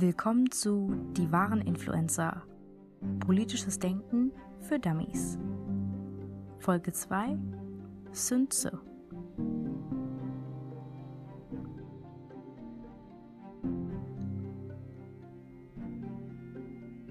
Willkommen 0.00 0.48
zu 0.52 0.94
Die 1.16 1.32
wahren 1.32 1.60
Influencer. 1.60 2.44
Politisches 3.18 3.80
Denken 3.80 4.30
für 4.60 4.78
Dummies. 4.78 5.36
Folge 6.60 6.92
2 6.92 7.36
Sun 8.12 8.48
Tzu. 8.48 8.68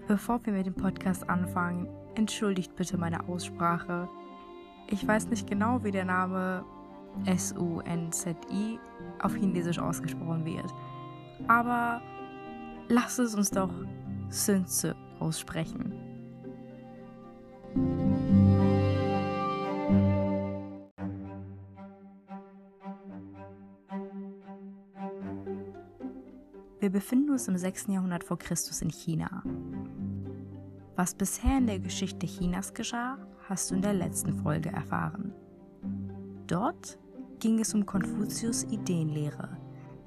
Bevor 0.07 0.45
wir 0.45 0.53
mit 0.53 0.65
dem 0.65 0.75
Podcast 0.75 1.29
anfangen, 1.29 1.89
entschuldigt 2.15 2.73
bitte 2.77 2.97
meine 2.97 3.27
Aussprache. 3.27 4.07
Ich 4.89 5.05
weiß 5.05 5.27
nicht 5.27 5.45
genau, 5.45 5.83
wie 5.83 5.91
der 5.91 6.05
Name 6.05 6.63
S-U-N-Z-I 7.25 8.79
auf 9.21 9.35
Chinesisch 9.35 9.79
ausgesprochen 9.79 10.45
wird. 10.45 10.73
Aber 11.49 12.01
Lass 12.89 13.19
es 13.19 13.35
uns 13.35 13.51
doch 13.51 13.73
Sun 14.29 14.65
Tzu 14.65 14.95
aussprechen. 15.19 15.91
Wir 26.79 26.89
befinden 26.89 27.31
uns 27.31 27.49
im 27.49 27.57
6. 27.57 27.87
Jahrhundert 27.87 28.23
vor 28.23 28.37
Christus 28.37 28.81
in 28.81 28.89
China. 28.89 29.43
Was 30.95 31.13
bisher 31.13 31.57
in 31.57 31.67
der 31.67 31.79
Geschichte 31.79 32.25
Chinas 32.25 32.73
geschah, 32.73 33.17
hast 33.49 33.69
du 33.69 33.75
in 33.75 33.81
der 33.81 33.93
letzten 33.93 34.33
Folge 34.33 34.69
erfahren. 34.69 35.33
Dort 36.47 36.97
ging 37.39 37.59
es 37.59 37.73
um 37.73 37.85
Konfuzius 37.85 38.63
Ideenlehre, 38.63 39.57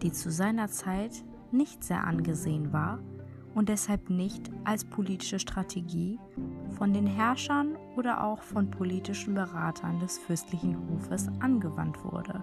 die 0.00 0.12
zu 0.12 0.30
seiner 0.30 0.68
Zeit 0.68 1.22
nicht 1.52 1.84
sehr 1.84 2.04
angesehen 2.04 2.72
war 2.72 2.98
und 3.54 3.68
deshalb 3.68 4.10
nicht 4.10 4.50
als 4.64 4.84
politische 4.84 5.38
Strategie 5.38 6.18
von 6.70 6.92
den 6.92 7.06
Herrschern 7.06 7.76
oder 7.96 8.24
auch 8.24 8.42
von 8.42 8.70
politischen 8.70 9.34
Beratern 9.34 9.98
des 9.98 10.18
fürstlichen 10.18 10.76
Hofes 10.88 11.28
angewandt 11.40 12.02
wurde. 12.04 12.42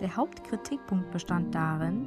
Der 0.00 0.16
Hauptkritikpunkt 0.16 1.10
bestand 1.10 1.54
darin, 1.54 2.06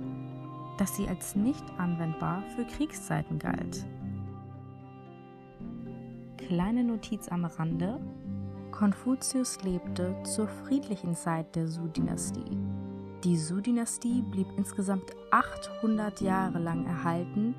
dass 0.77 0.95
sie 0.97 1.07
als 1.07 1.35
nicht 1.35 1.63
anwendbar 1.77 2.43
für 2.55 2.65
Kriegszeiten 2.65 3.39
galt. 3.39 3.85
Kleine 6.37 6.83
Notiz 6.83 7.29
am 7.29 7.45
Rande. 7.45 7.99
Konfuzius 8.71 9.63
lebte 9.63 10.15
zur 10.23 10.47
friedlichen 10.47 11.15
Zeit 11.15 11.55
der 11.55 11.67
Su-Dynastie. 11.67 12.57
Die 13.25 13.37
Su-Dynastie 13.37 14.21
blieb 14.21 14.45
insgesamt 14.55 15.15
800 15.31 16.21
Jahre 16.21 16.59
lang 16.59 16.85
erhalten 16.85 17.55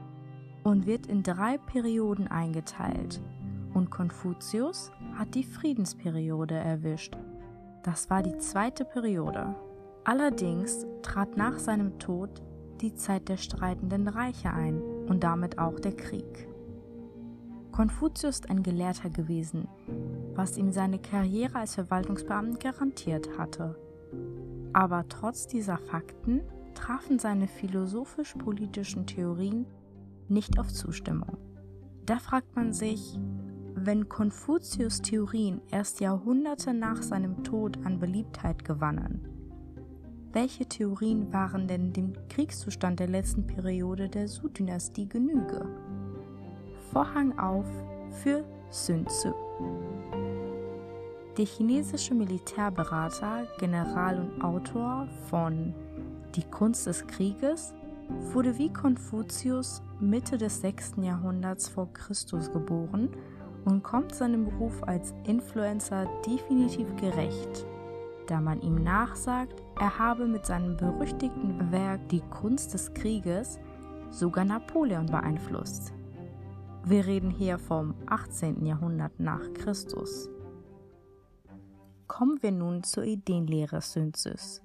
und 0.62 0.86
wird 0.86 1.08
in 1.08 1.25
drei 1.25 1.58
Perioden 1.58 2.28
eingeteilt. 2.28 3.20
Und 3.75 3.91
Konfuzius 3.91 4.92
hat 5.17 5.34
die 5.34 5.42
Friedensperiode 5.42 6.55
erwischt. 6.55 7.17
Das 7.83 8.08
war 8.11 8.23
die 8.23 8.39
zweite 8.39 8.84
Periode. 8.84 9.56
Allerdings 10.05 10.86
trat 11.03 11.36
nach 11.36 11.58
seinem 11.58 11.98
Tod 11.98 12.30
die 12.80 12.95
Zeit 12.95 13.28
der 13.28 13.36
streitenden 13.36 14.06
Reiche 14.06 14.53
ein 14.53 14.80
und 15.08 15.25
damit 15.25 15.58
auch 15.58 15.80
der 15.80 15.97
Krieg. 15.97 16.48
Konfuzius 17.73 18.36
ist 18.36 18.51
ein 18.51 18.62
Gelehrter 18.62 19.11
gewesen, 19.11 19.67
was 20.36 20.58
ihm 20.58 20.70
seine 20.70 21.01
Karriere 21.01 21.58
als 21.58 21.75
Verwaltungsbeamten 21.75 22.61
garantiert 22.61 23.36
hatte. 23.36 23.77
Aber 24.77 25.08
trotz 25.08 25.46
dieser 25.46 25.78
Fakten 25.78 26.42
trafen 26.74 27.19
seine 27.19 27.48
philosophisch-politischen 27.48 29.06
Theorien 29.06 29.64
nicht 30.28 30.58
auf 30.58 30.68
Zustimmung. 30.68 31.39
Da 32.05 32.18
fragt 32.18 32.55
man 32.55 32.74
sich, 32.74 33.18
wenn 33.74 34.11
Konfuzius 34.11 35.01
Theorien 35.01 35.62
erst 35.70 36.01
Jahrhunderte 36.01 36.74
nach 36.74 37.02
seinem 37.02 37.42
Tod 37.42 37.78
an 37.86 37.98
Beliebtheit 37.98 38.67
gewannen, 38.67 39.27
welche 40.33 40.67
Theorien 40.67 41.33
waren 41.33 41.67
denn 41.68 41.95
dem 41.95 42.12
Kriegszustand 42.28 43.01
der 43.01 43.08
letzten 43.08 43.46
Periode 43.46 44.11
der 44.11 44.28
Su-Dynastie 44.28 45.08
Genüge? 45.08 45.67
Vorhang 46.92 47.39
auf 47.39 47.64
für 48.11 48.45
Sun 48.68 49.06
Tzu. 49.06 49.33
Der 51.36 51.45
chinesische 51.45 52.14
Militärberater, 52.14 53.47
General 53.58 54.19
und 54.20 54.42
Autor 54.42 55.07
von 55.29 55.74
Die 56.35 56.45
Kunst 56.45 56.86
des 56.86 57.07
Krieges 57.07 57.74
wurde 58.33 58.57
wie 58.57 58.73
Konfuzius 58.73 59.83
Mitte 60.01 60.39
des 60.39 60.63
6. 60.63 60.95
Jahrhunderts 61.02 61.69
vor 61.69 61.92
Christus 61.92 62.51
geboren 62.51 63.11
und 63.67 63.83
kommt 63.83 64.14
seinem 64.14 64.46
Beruf 64.46 64.83
als 64.85 65.13
Influencer 65.25 66.08
definitiv 66.27 66.96
gerecht, 66.96 67.67
da 68.29 68.41
man 68.41 68.63
ihm 68.63 68.83
nachsagt, 68.83 69.63
er 69.79 69.98
habe 69.98 70.27
mit 70.27 70.46
seinem 70.46 70.79
berüchtigten 70.79 71.70
Werk 71.70 72.08
Die 72.08 72.23
Kunst 72.30 72.73
des 72.73 72.95
Krieges 72.95 73.58
sogar 74.08 74.46
Napoleon 74.46 75.05
beeinflusst. 75.05 75.92
Wir 76.86 77.07
reden 77.07 77.30
hier 77.30 77.58
vom 77.58 77.95
18. 78.07 78.64
Jahrhundert 78.64 79.20
nach 79.20 79.52
Christus. 79.52 80.30
Kommen 82.16 82.42
wir 82.42 82.50
nun 82.50 82.82
zur 82.82 83.04
Ideenlehre 83.04 83.82
Synthys. 83.82 84.62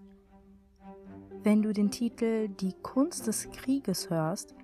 Wenn 1.44 1.62
du 1.62 1.74
den 1.74 1.92
Titel 1.92 2.48
Die 2.48 2.72
Kunst 2.82 3.28
des 3.28 3.52
Krieges 3.52 4.10
hörst, 4.10 4.56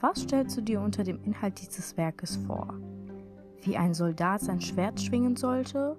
was 0.00 0.22
stellst 0.22 0.56
du 0.56 0.60
dir 0.60 0.80
unter 0.80 1.02
dem 1.02 1.20
Inhalt 1.24 1.60
dieses 1.60 1.96
Werkes 1.96 2.36
vor? 2.46 2.78
Wie 3.62 3.76
ein 3.76 3.92
Soldat 3.92 4.42
sein 4.42 4.60
Schwert 4.60 5.00
schwingen 5.00 5.34
sollte 5.34 5.96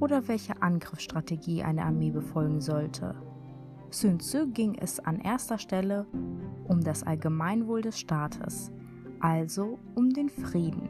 oder 0.00 0.28
welche 0.28 0.62
Angriffsstrategie 0.62 1.62
eine 1.62 1.84
Armee 1.84 2.10
befolgen 2.10 2.62
sollte? 2.62 3.14
Sun 3.90 4.18
Tzu 4.18 4.46
ging 4.46 4.76
es 4.76 4.98
an 4.98 5.20
erster 5.20 5.58
Stelle 5.58 6.06
um 6.68 6.80
das 6.80 7.02
Allgemeinwohl 7.02 7.82
des 7.82 7.98
Staates, 7.98 8.72
also 9.20 9.78
um 9.94 10.08
den 10.08 10.30
Frieden. 10.30 10.88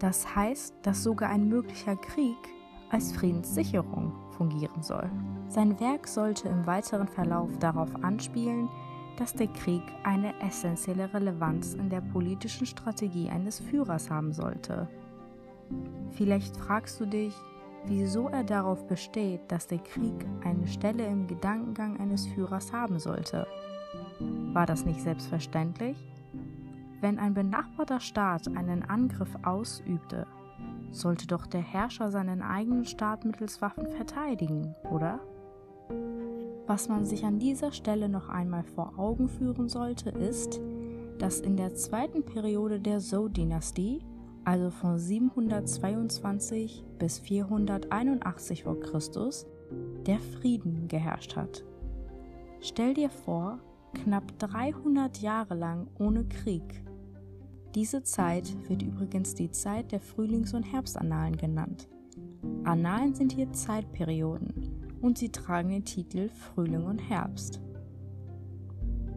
Das 0.00 0.34
heißt, 0.34 0.74
dass 0.82 1.04
sogar 1.04 1.30
ein 1.30 1.48
möglicher 1.48 1.94
Krieg 1.94 2.38
als 2.94 3.10
Friedenssicherung 3.10 4.12
fungieren 4.30 4.80
soll. 4.80 5.10
Sein 5.48 5.80
Werk 5.80 6.06
sollte 6.06 6.48
im 6.48 6.64
weiteren 6.64 7.08
Verlauf 7.08 7.50
darauf 7.58 7.92
anspielen, 8.04 8.68
dass 9.16 9.34
der 9.34 9.48
Krieg 9.48 9.82
eine 10.04 10.32
essentielle 10.40 11.12
Relevanz 11.12 11.74
in 11.74 11.90
der 11.90 12.00
politischen 12.00 12.66
Strategie 12.66 13.28
eines 13.28 13.58
Führers 13.58 14.10
haben 14.10 14.32
sollte. 14.32 14.88
Vielleicht 16.12 16.56
fragst 16.56 17.00
du 17.00 17.06
dich, 17.06 17.34
wieso 17.84 18.28
er 18.28 18.44
darauf 18.44 18.86
besteht, 18.86 19.40
dass 19.48 19.66
der 19.66 19.78
Krieg 19.78 20.24
eine 20.44 20.68
Stelle 20.68 21.04
im 21.04 21.26
Gedankengang 21.26 21.98
eines 21.98 22.28
Führers 22.28 22.72
haben 22.72 23.00
sollte. 23.00 23.44
War 24.52 24.66
das 24.66 24.84
nicht 24.84 25.00
selbstverständlich? 25.00 25.96
Wenn 27.00 27.18
ein 27.18 27.34
benachbarter 27.34 27.98
Staat 27.98 28.46
einen 28.56 28.84
Angriff 28.84 29.36
ausübte, 29.42 30.28
sollte 30.94 31.26
doch 31.26 31.46
der 31.46 31.60
Herrscher 31.60 32.10
seinen 32.10 32.42
eigenen 32.42 32.84
Staat 32.84 33.24
mittels 33.24 33.60
Waffen 33.60 33.86
verteidigen, 33.88 34.74
oder? 34.90 35.20
Was 36.66 36.88
man 36.88 37.04
sich 37.04 37.24
an 37.24 37.38
dieser 37.38 37.72
Stelle 37.72 38.08
noch 38.08 38.28
einmal 38.28 38.64
vor 38.64 38.98
Augen 38.98 39.28
führen 39.28 39.68
sollte, 39.68 40.10
ist, 40.10 40.60
dass 41.18 41.40
in 41.40 41.56
der 41.56 41.74
zweiten 41.74 42.24
Periode 42.24 42.80
der 42.80 43.00
Zhou-Dynastie, 43.00 44.00
also 44.44 44.70
von 44.70 44.98
722 44.98 46.84
bis 46.98 47.18
481 47.18 48.64
v. 48.64 48.74
Chr., 48.74 49.00
der 50.06 50.18
Frieden 50.18 50.88
geherrscht 50.88 51.36
hat. 51.36 51.64
Stell 52.60 52.94
dir 52.94 53.10
vor, 53.10 53.58
knapp 53.92 54.38
300 54.38 55.18
Jahre 55.18 55.54
lang 55.54 55.88
ohne 55.98 56.24
Krieg. 56.24 56.82
Diese 57.74 58.04
Zeit 58.04 58.54
wird 58.68 58.82
übrigens 58.82 59.34
die 59.34 59.50
Zeit 59.50 59.90
der 59.90 60.00
Frühlings- 60.00 60.54
und 60.54 60.62
Herbstannalen 60.62 61.36
genannt. 61.36 61.88
Annalen 62.62 63.14
sind 63.16 63.32
hier 63.32 63.52
Zeitperioden 63.52 64.96
und 65.00 65.18
sie 65.18 65.30
tragen 65.30 65.70
den 65.70 65.84
Titel 65.84 66.28
Frühling 66.28 66.84
und 66.84 66.98
Herbst. 67.00 67.60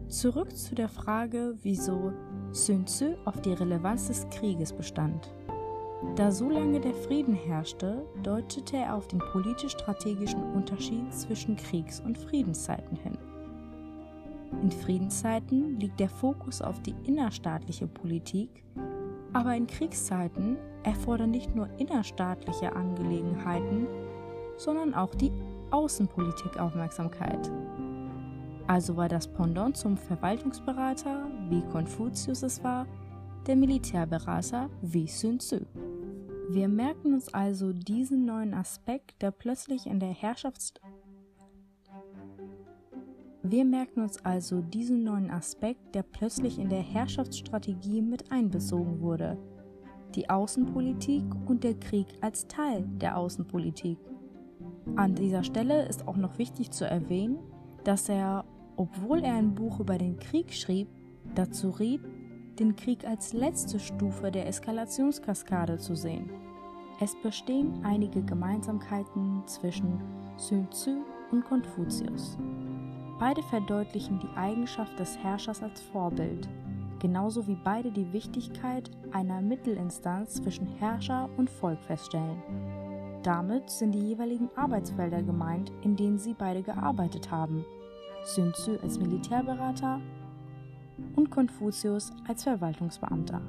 Zurück 0.08 0.56
zu 0.56 0.74
der 0.74 0.88
Frage, 0.88 1.54
wieso 1.62 2.12
Sun 2.50 2.86
Tzu 2.86 3.14
auf 3.26 3.40
die 3.42 3.52
Relevanz 3.52 4.08
des 4.08 4.28
Krieges 4.30 4.72
bestand. 4.72 5.32
Da 6.16 6.32
so 6.32 6.48
lange 6.48 6.80
der 6.80 6.94
Frieden 6.94 7.34
herrschte, 7.34 8.04
deutete 8.22 8.76
er 8.76 8.96
auf 8.96 9.06
den 9.06 9.20
politisch-strategischen 9.20 10.42
Unterschied 10.54 11.12
zwischen 11.14 11.56
Kriegs- 11.56 12.00
und 12.00 12.18
Friedenszeiten 12.18 12.96
hin. 12.96 13.18
In 14.68 14.72
Friedenszeiten 14.72 15.80
liegt 15.80 15.98
der 15.98 16.10
Fokus 16.10 16.60
auf 16.60 16.82
die 16.82 16.94
innerstaatliche 17.06 17.86
Politik, 17.86 18.62
aber 19.32 19.56
in 19.56 19.66
Kriegszeiten 19.66 20.58
erfordern 20.82 21.30
nicht 21.30 21.56
nur 21.56 21.70
innerstaatliche 21.78 22.76
Angelegenheiten, 22.76 23.86
sondern 24.58 24.92
auch 24.92 25.14
die 25.14 25.32
Außenpolitik 25.70 26.60
Aufmerksamkeit. 26.60 27.50
Also 28.66 28.94
war 28.94 29.08
das 29.08 29.26
Pendant 29.26 29.78
zum 29.78 29.96
Verwaltungsberater, 29.96 31.30
wie 31.48 31.62
Konfuzius 31.72 32.42
es 32.42 32.62
war, 32.62 32.86
der 33.46 33.56
Militärberater 33.56 34.68
wie 34.82 35.06
Sun 35.06 35.38
Tzu. 35.38 35.64
Wir 36.50 36.68
merken 36.68 37.14
uns 37.14 37.32
also 37.32 37.72
diesen 37.72 38.26
neuen 38.26 38.52
Aspekt, 38.52 39.22
der 39.22 39.30
plötzlich 39.30 39.86
in 39.86 39.98
der 39.98 40.12
Herrschafts 40.12 40.74
wir 43.50 43.64
merken 43.64 44.02
uns 44.02 44.24
also 44.24 44.60
diesen 44.60 45.04
neuen 45.04 45.30
Aspekt, 45.30 45.94
der 45.94 46.02
plötzlich 46.02 46.58
in 46.58 46.68
der 46.68 46.82
Herrschaftsstrategie 46.82 48.02
mit 48.02 48.30
einbezogen 48.30 49.00
wurde. 49.00 49.38
Die 50.14 50.28
Außenpolitik 50.28 51.24
und 51.46 51.64
der 51.64 51.74
Krieg 51.74 52.06
als 52.20 52.46
Teil 52.48 52.84
der 53.00 53.16
Außenpolitik. 53.16 53.98
An 54.96 55.14
dieser 55.14 55.44
Stelle 55.44 55.86
ist 55.86 56.08
auch 56.08 56.16
noch 56.16 56.38
wichtig 56.38 56.70
zu 56.70 56.86
erwähnen, 56.86 57.38
dass 57.84 58.08
er, 58.08 58.44
obwohl 58.76 59.20
er 59.20 59.34
ein 59.34 59.54
Buch 59.54 59.80
über 59.80 59.98
den 59.98 60.18
Krieg 60.18 60.52
schrieb, 60.52 60.88
dazu 61.34 61.70
riet, 61.70 62.00
den 62.58 62.74
Krieg 62.76 63.06
als 63.06 63.32
letzte 63.32 63.78
Stufe 63.78 64.30
der 64.30 64.46
Eskalationskaskade 64.46 65.78
zu 65.78 65.94
sehen. 65.94 66.30
Es 67.00 67.14
bestehen 67.22 67.84
einige 67.84 68.22
Gemeinsamkeiten 68.22 69.42
zwischen 69.46 70.00
Sun 70.36 70.68
Tzu 70.70 71.04
und 71.30 71.44
Konfuzius. 71.44 72.36
Beide 73.18 73.42
verdeutlichen 73.42 74.20
die 74.20 74.36
Eigenschaft 74.36 74.96
des 74.98 75.18
Herrschers 75.18 75.62
als 75.62 75.80
Vorbild, 75.80 76.48
genauso 77.00 77.48
wie 77.48 77.56
beide 77.56 77.90
die 77.90 78.12
Wichtigkeit 78.12 78.90
einer 79.12 79.40
Mittelinstanz 79.40 80.34
zwischen 80.34 80.66
Herrscher 80.78 81.28
und 81.36 81.50
Volk 81.50 81.82
feststellen. 81.82 82.40
Damit 83.24 83.70
sind 83.70 83.92
die 83.92 84.06
jeweiligen 84.06 84.48
Arbeitsfelder 84.54 85.22
gemeint, 85.22 85.72
in 85.82 85.96
denen 85.96 86.18
sie 86.18 86.34
beide 86.34 86.62
gearbeitet 86.62 87.30
haben. 87.30 87.64
Sun 88.24 88.52
Tzu 88.52 88.78
als 88.82 88.98
Militärberater 89.00 90.00
und 91.16 91.30
Konfuzius 91.30 92.12
als 92.28 92.44
Verwaltungsbeamter. 92.44 93.40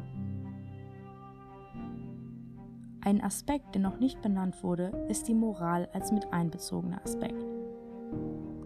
Ein 3.01 3.23
Aspekt, 3.23 3.75
der 3.75 3.81
noch 3.81 3.99
nicht 3.99 4.21
benannt 4.21 4.63
wurde, 4.63 5.05
ist 5.09 5.27
die 5.27 5.33
Moral 5.33 5.87
als 5.93 6.11
mit 6.11 6.33
einbezogener 6.33 7.01
Aspekt. 7.03 7.48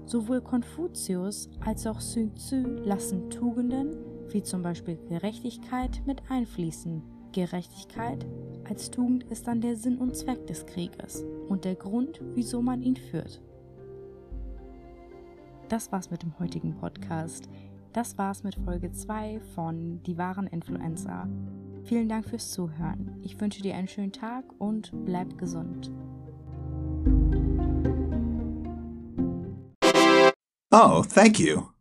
Sowohl 0.05 0.41
Konfuzius 0.41 1.49
als 1.65 1.87
auch 1.87 1.99
Sun 1.99 2.35
Tzu 2.35 2.63
lassen 2.83 3.29
Tugenden 3.29 3.95
wie 4.33 4.43
zum 4.43 4.61
Beispiel 4.61 4.97
Gerechtigkeit 5.07 6.01
mit 6.05 6.21
einfließen. 6.29 7.01
Gerechtigkeit 7.31 8.25
als 8.67 8.91
Tugend 8.91 9.23
ist 9.25 9.47
dann 9.47 9.61
der 9.61 9.75
Sinn 9.75 9.97
und 9.97 10.15
Zweck 10.15 10.45
des 10.47 10.65
Krieges 10.65 11.23
und 11.49 11.65
der 11.65 11.75
Grund, 11.75 12.21
wieso 12.35 12.61
man 12.61 12.81
ihn 12.81 12.95
führt. 12.95 13.41
Das 15.69 15.91
war's 15.91 16.11
mit 16.11 16.21
dem 16.21 16.37
heutigen 16.39 16.75
Podcast. 16.75 17.49
Das 17.93 18.17
war's 18.17 18.43
mit 18.43 18.55
Folge 18.55 18.91
2 18.91 19.39
von 19.55 20.01
Die 20.03 20.17
wahren 20.17 20.47
Influencer. 20.47 21.27
Vielen 21.83 22.09
Dank 22.09 22.25
fürs 22.25 22.51
Zuhören. 22.51 23.17
Ich 23.21 23.39
wünsche 23.39 23.61
dir 23.61 23.75
einen 23.75 23.87
schönen 23.87 24.11
Tag 24.11 24.45
und 24.59 24.91
bleib 25.05 25.37
gesund. 25.37 25.91
Oh, 30.73 31.03
thank 31.03 31.39
you. 31.39 31.72